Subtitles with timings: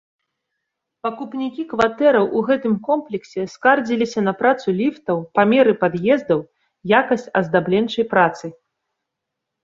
[1.07, 6.39] Пакупнікі кватэраў у гэтым комплексе скардзіліся на працу ліфтаў, памеры пад'ездаў,
[7.01, 8.45] якасць аздабленчай працы.